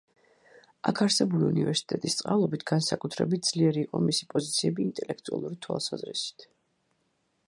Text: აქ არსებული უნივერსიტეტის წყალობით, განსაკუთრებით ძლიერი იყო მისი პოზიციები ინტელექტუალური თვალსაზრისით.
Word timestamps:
აქ 0.91 1.01
არსებული 1.05 1.45
უნივერსიტეტის 1.49 2.15
წყალობით, 2.21 2.65
განსაკუთრებით 2.71 3.45
ძლიერი 3.51 3.83
იყო 3.89 4.03
მისი 4.07 4.29
პოზიციები 4.35 4.87
ინტელექტუალური 4.89 5.63
თვალსაზრისით. 5.67 6.49